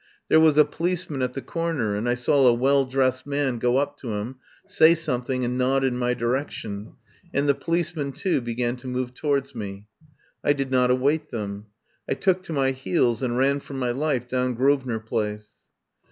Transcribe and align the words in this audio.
There 0.29 0.39
was 0.39 0.57
a 0.57 0.65
policeman 0.65 1.21
at 1.21 1.33
the 1.35 1.43
corner, 1.43 1.95
and 1.95 2.09
I 2.09 2.15
saw 2.15 2.47
a 2.47 2.53
well 2.55 2.85
dressed 2.85 3.27
man 3.27 3.59
go 3.59 3.77
up 3.77 3.97
to 3.99 4.15
him, 4.15 4.37
say 4.67 4.95
something 4.95 5.45
and 5.45 5.59
nod 5.59 5.83
in 5.83 5.95
my 5.95 6.15
direc 6.15 6.49
tion, 6.49 6.93
and 7.31 7.47
the 7.47 7.53
policeman 7.53 8.11
too 8.11 8.41
began 8.41 8.75
to 8.77 8.87
move 8.87 9.13
towards 9.13 9.53
me. 9.53 9.85
I 10.43 10.53
did 10.53 10.71
not 10.71 10.89
await 10.89 11.29
them. 11.29 11.67
I 12.09 12.15
took 12.15 12.41
to 12.45 12.51
my 12.53 12.71
heels 12.71 13.21
and 13.21 13.37
ran 13.37 13.59
for 13.59 13.75
my 13.75 13.91
life 13.91 14.27
down 14.27 14.55
Grosvenor 14.55 15.01
Place. 15.01 15.49